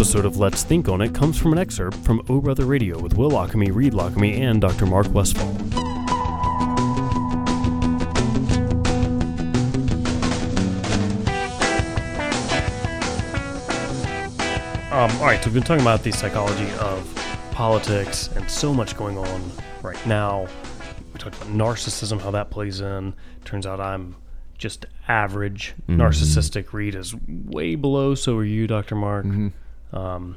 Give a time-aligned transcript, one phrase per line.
[0.00, 3.18] episode of Let's Think on It comes from an excerpt from O Brother Radio with
[3.18, 4.86] Will Lockamy, Reed Lockamy, and Dr.
[4.86, 5.50] Mark Westfall.
[14.90, 17.06] Um, all right, so we've been talking about the psychology of
[17.50, 20.48] politics and so much going on right now.
[21.12, 23.12] We talked about narcissism, how that plays in.
[23.44, 24.16] Turns out I'm
[24.56, 26.72] just average narcissistic.
[26.72, 28.14] Reed is way below.
[28.14, 28.94] So are you, Dr.
[28.94, 29.26] Mark.
[29.92, 30.36] Um,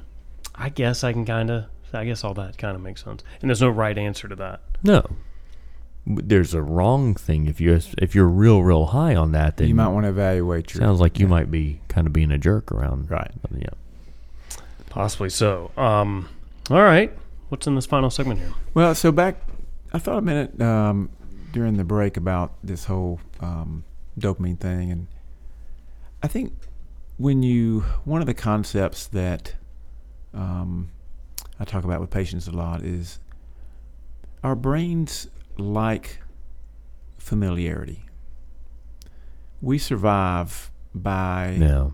[0.55, 1.65] I guess I can kind of.
[1.95, 3.23] I guess all that kind of makes sense.
[3.39, 4.61] And there's no right answer to that.
[4.81, 5.03] No.
[6.07, 9.75] There's a wrong thing if you if you're real real high on that then You
[9.75, 10.81] might want to evaluate your.
[10.81, 13.31] sounds like you might be kind of being a jerk around Right.
[13.55, 13.67] yeah
[14.89, 15.71] Possibly so.
[15.77, 16.27] Um,
[16.69, 17.11] all right.
[17.49, 18.51] What's in this final segment here?
[18.73, 19.37] Well, so back,
[19.93, 21.09] I thought a minute um,
[21.51, 23.83] during the break about this whole um,
[24.19, 25.07] dopamine thing, and
[26.23, 26.53] I think
[27.17, 29.55] when you one of the concepts that
[30.33, 30.89] um,
[31.59, 33.19] I talk about with patients a lot is
[34.43, 36.21] our brains like
[37.17, 38.05] familiarity.
[39.61, 41.89] We survive by yeah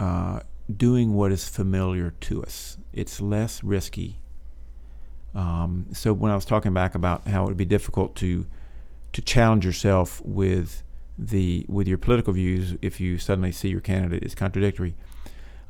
[0.00, 0.40] uh,
[0.74, 2.78] doing what is familiar to us.
[2.92, 4.18] It's less risky.
[5.34, 8.46] Um, so when I was talking back about how it would be difficult to
[9.12, 10.82] to challenge yourself with
[11.20, 14.94] the with your political views if you suddenly see your candidate is contradictory,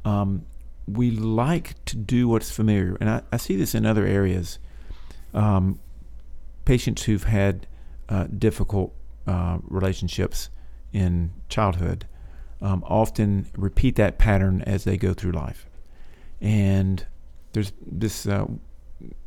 [0.04, 0.46] um,
[0.86, 4.58] we like to do what's familiar, and I, I see this in other areas.
[5.34, 5.80] Um,
[6.64, 7.66] patients who've had
[8.08, 8.94] uh, difficult
[9.26, 10.50] uh, relationships
[10.92, 12.06] in childhood
[12.60, 15.66] um, often repeat that pattern as they go through life.
[16.40, 17.06] And
[17.52, 18.46] there's this uh,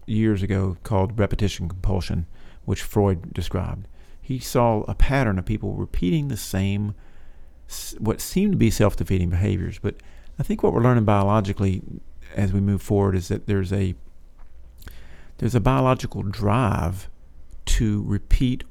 [0.05, 2.27] years ago called repetition compulsion,
[2.65, 3.87] which Freud described.
[4.23, 6.95] He saw a pattern of people repeating the same,
[7.99, 9.80] what seemed to be self defeating behaviors.
[9.80, 9.95] But
[10.39, 11.81] I think what we're learning biologically
[12.33, 13.95] as we move forward is that there's a
[15.39, 17.09] there's a biological drive
[17.65, 18.64] to repeat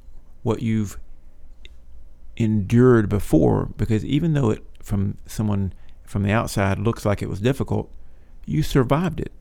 [0.43, 0.99] what you've
[2.37, 5.75] endured before because even though it from someone
[6.07, 7.91] from the outside looks like it was difficult
[8.47, 9.33] you survived it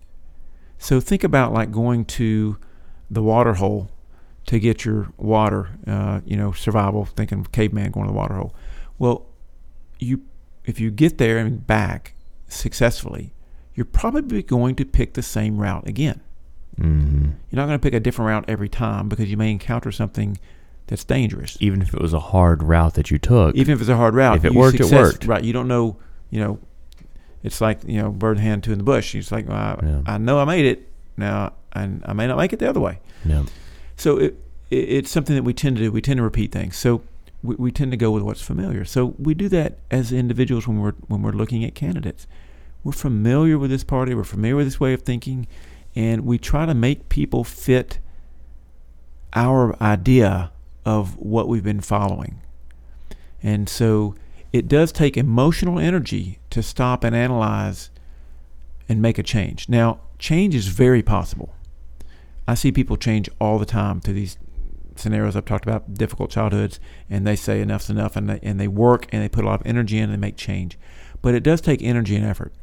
[0.78, 2.58] so think about like going to
[3.10, 3.90] the water hole
[4.52, 8.34] to get your water uh, you know survival thinking of caveman going to the water
[8.36, 8.54] hole
[9.00, 9.26] well
[9.98, 10.22] you
[10.66, 12.16] if you get there and back
[12.50, 13.34] successfully
[13.76, 16.20] you're probably going to pick the same route again
[16.78, 17.30] mm-hmm.
[17.50, 20.38] you're not going to pick a different route every time because you may encounter something
[20.88, 23.90] that's dangerous even if it was a hard route that you took even if it's
[23.90, 24.36] a hard route.
[24.36, 25.26] If it worked, it worked.
[25.26, 25.42] Right.
[25.42, 25.96] You don't know,
[26.30, 26.60] you know,
[27.42, 29.16] it's like, you know, bird hand, two in the bush.
[29.16, 30.02] It's like, well, I, Yeah.
[30.06, 33.00] I know I made it now, and I may not make it the other way.
[33.24, 33.44] yeah
[34.02, 34.36] So it,
[34.72, 35.92] it, it's something that we tend to do.
[35.92, 36.76] We tend to repeat things.
[36.76, 37.04] So
[37.44, 38.84] we, we tend to go with what's familiar.
[38.84, 42.26] So we do that as individuals when we're when we're looking at candidates.
[42.84, 44.16] We're familiar with this party.
[44.16, 45.46] We're familiar with this way of thinking,
[45.96, 48.00] and we try to make people fit
[49.34, 50.52] our idea
[50.84, 52.42] of what we've been following.
[53.44, 54.16] And so
[54.52, 57.92] it does take emotional energy to stop and analyze
[58.90, 59.70] and make a change.
[59.70, 61.54] Now, change is very possible.
[62.48, 64.38] I see people change all the time through these
[64.96, 66.80] scenarios I've talked about, difficult childhoods,
[67.10, 69.62] and they say enough's enough, and they, and they work and they put a lot
[69.62, 70.78] of energy in and they make change.
[71.22, 72.54] But it does take energy and effort.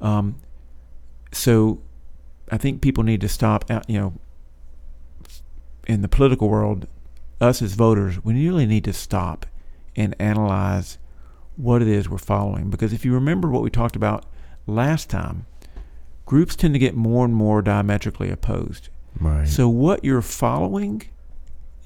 [0.00, 0.36] Um,
[1.32, 1.80] so
[2.50, 4.14] I think people need to stop, you know,
[5.86, 6.86] in the political world,
[7.40, 9.46] us as voters, we really need to stop
[9.96, 10.98] and analyze
[11.56, 12.70] what it is we're following.
[12.70, 14.26] Because if you remember what we talked about
[14.66, 15.46] last time,
[16.28, 18.90] groups tend to get more and more diametrically opposed.
[19.18, 21.02] right So what you're following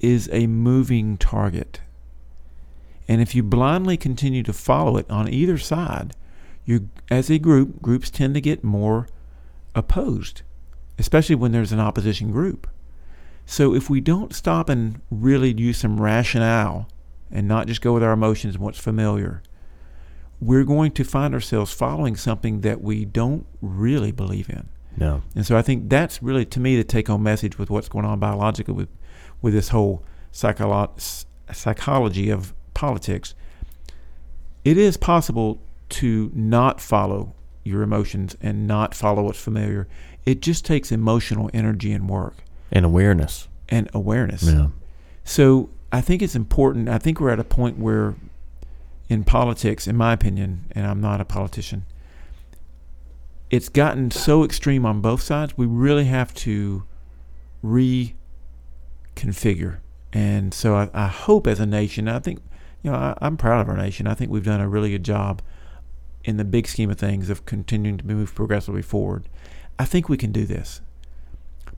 [0.01, 1.79] is a moving target.
[3.07, 6.13] And if you blindly continue to follow it on either side,
[6.65, 9.07] you as a group, groups tend to get more
[9.75, 10.41] opposed,
[10.99, 12.67] especially when there's an opposition group.
[13.45, 16.89] So if we don't stop and really use some rationale
[17.31, 19.41] and not just go with our emotions and what's familiar,
[20.45, 24.67] we're going to find ourselves following something that we don't really believe in.
[24.97, 28.05] no And so I think that's really, to me, the take-home message with what's going
[28.05, 28.89] on biologically with,
[29.41, 33.35] with this whole psycholo- psychology of politics.
[34.63, 39.87] It is possible to not follow your emotions and not follow what's familiar.
[40.25, 42.35] It just takes emotional energy and work
[42.71, 44.43] and awareness and awareness.
[44.43, 44.67] yeah
[45.23, 46.89] So I think it's important.
[46.89, 48.15] I think we're at a point where,
[49.13, 51.85] in politics, in my opinion, and I'm not a politician,
[53.51, 55.55] it's gotten so extreme on both sides.
[55.55, 56.83] We really have to
[57.63, 59.77] reconfigure.
[60.11, 62.41] And so I, I hope as a nation, I think,
[62.81, 64.07] you know, I, I'm proud of our nation.
[64.07, 65.43] I think we've done a really good job
[66.23, 69.29] in the big scheme of things of continuing to move progressively forward.
[69.77, 70.81] I think we can do this.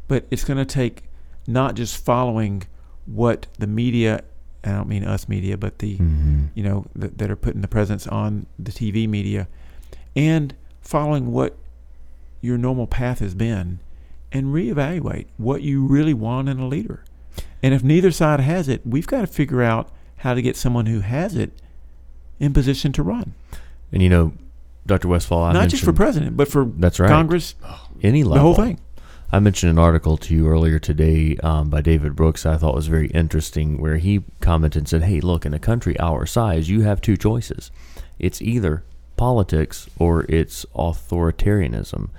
[0.07, 1.03] But it's going to take
[1.47, 2.63] not just following
[3.05, 4.23] what the media,
[4.65, 6.45] I don't mean us media, but the, Mm-hmm.
[6.55, 9.47] you know, that, that are putting the presence on the TV media,
[10.15, 11.55] and following what
[12.41, 13.79] your normal path has been
[14.31, 17.03] and reevaluate what you really want in a leader.
[17.63, 20.85] And if neither side has it, we've got to figure out how to get someone
[20.85, 21.51] who has it
[22.39, 23.33] in position to run.
[23.91, 24.33] And you know,
[24.85, 25.07] Dr.
[25.07, 27.09] Westfall, I Not just for president, but for That's right.
[27.09, 27.55] Congress,
[28.03, 28.35] any level.
[28.35, 28.79] the whole thing.
[29.35, 32.87] I mentioned an article to you earlier today um, by David Brooks I thought was
[32.87, 36.83] very interesting, where he commented and said, Hey, look, in a country our size, you
[36.83, 37.69] have two choices.
[38.17, 38.85] It's either
[39.17, 42.11] politics or it's authoritarianism.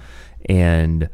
[0.44, 1.08] And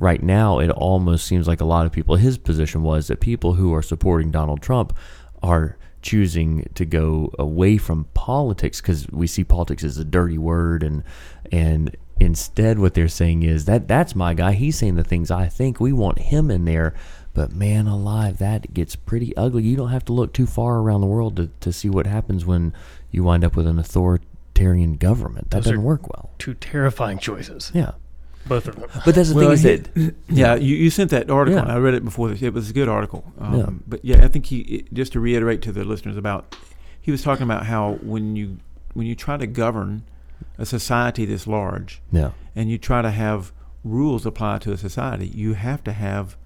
[0.00, 3.52] right now, it almost seems like a lot of people, his position was that people
[3.52, 4.96] who are supporting Donald Trump
[5.44, 10.82] are choosing to go away from politics because we see politics as a dirty word
[10.82, 11.04] and
[11.52, 15.46] and instead what they're saying is that that's my guy he's saying the things i
[15.46, 16.94] think we want him in there
[17.34, 21.00] but man alive that gets pretty ugly you don't have to look too far around
[21.02, 22.72] the world to, to see what happens when
[23.10, 27.70] you wind up with an authoritarian government that Those doesn't work well Two terrifying choices.
[27.74, 27.92] yeah
[28.48, 28.88] Both of them.
[29.04, 31.64] but that's the Well, thing is he- that Yeah, you, you sent that article, Yeah.
[31.64, 32.28] and I read it before.
[32.30, 32.40] This.
[32.42, 33.24] It was a good article.
[33.40, 33.66] Um, Yeah.
[33.86, 36.56] But yeah, I think he it- just to reiterate to the listeners about
[37.00, 38.56] he was talking about how when you
[38.94, 40.04] when you try to govern
[40.58, 43.52] a society this large yeah and you try to have
[43.86, 46.36] rules apply to a society, you have to have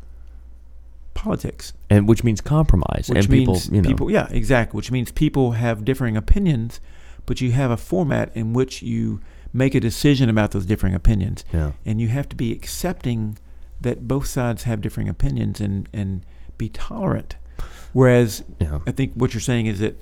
[1.15, 4.11] politics, and which means compromise which and means people you know people.
[4.11, 4.77] Yeah, exactly.
[4.77, 6.81] Which means people have differing opinions,
[7.27, 9.21] but you have a format in which you
[9.53, 13.37] make a decision about those differing opinions yeah and you have to be accepting
[13.81, 16.25] that both sides have differing opinions and and
[16.59, 17.37] be tolerant.
[17.93, 19.99] Whereas yeah I think what you're saying is that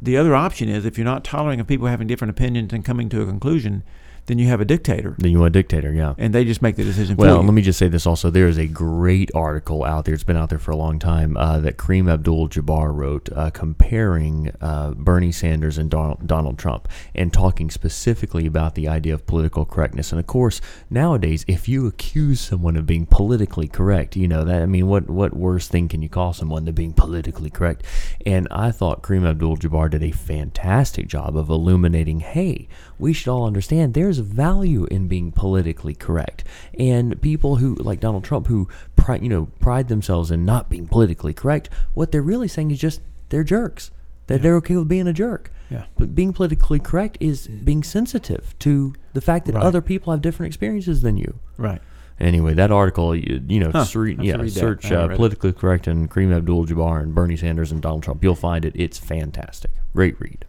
[0.00, 3.08] the other option is if you're not tolerating of people having different opinions and coming
[3.08, 3.82] to a conclusion,
[4.26, 6.76] then you have a dictator, then you want a dictator yeah and they just make
[6.76, 7.46] the decision Well, for you.
[7.46, 8.30] let me just say this also.
[8.30, 10.14] There is a great article out there.
[10.14, 14.52] It's been out there for a long time uh, that Kareem Abdul-Jabbar wrote, uh, comparing
[14.60, 19.64] uh, Bernie Sanders and Donald, Donald Trump, and talking specifically about the idea of political
[19.64, 20.12] correctness.
[20.12, 24.62] And of course, nowadays, if you accuse someone of being politically correct, you know that.
[24.62, 27.82] I mean, what what worse thing can you call someone than being politically correct?
[28.24, 32.20] And I thought Kareem Abdul-Jabbar did a fantastic job of illuminating.
[32.20, 32.68] Hey,
[32.98, 36.44] we should all understand there's value in being politically correct.
[36.78, 40.86] And people who, like Donald Trump, who pride, you know, pride themselves in not being
[40.86, 43.90] politically correct, what they're really saying is just they're jerks.
[44.28, 45.52] That they're okay with being a jerk.
[45.70, 45.84] Yeah.
[45.96, 49.64] But being politically correct is being sensitive to the fact that Right.
[49.64, 51.38] other people have different experiences than you.
[51.56, 51.80] right.
[52.18, 53.84] Anyway, that article, you, you know, Huh.
[53.84, 57.70] sre- I have to yeah, search uh, politically correct and Kareem Abdul-Jabbar and Bernie Sanders
[57.70, 58.24] and Donald Trump.
[58.24, 58.72] You'll find it.
[58.74, 59.70] It's fantastic.
[59.94, 60.46] Great read.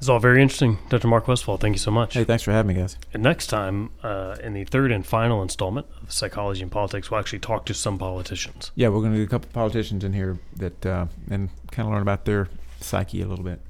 [0.00, 0.78] It's all very interesting.
[0.88, 1.08] Dr.
[1.08, 2.14] Mark Westfall, thank you so much.
[2.14, 2.96] Hey, thanks for having me, guys.
[3.12, 7.20] And next time, uh, in the third and final installment of Psychology and Politics, we'll
[7.20, 8.72] actually talk to some politicians.
[8.76, 11.92] Yeah, we're going to get a couple politicians in here that uh, and kind of
[11.92, 12.48] learn about their
[12.80, 13.60] psyche a little bit.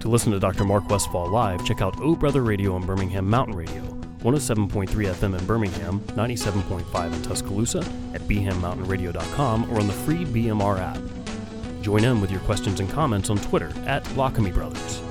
[0.00, 0.64] To listen to Dr.
[0.64, 3.82] Mark Westfall live, check out O Brother Radio on Birmingham Mountain Radio,
[4.20, 7.80] 107.3 FM in Birmingham, 97.5 in Tuscaloosa,
[8.14, 11.82] at bhammountainradio.com, or on the free BMR app.
[11.82, 15.02] Join in with your questions and comments on Twitter at Lockamy Brothers.